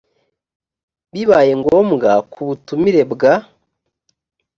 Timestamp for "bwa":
3.13-3.33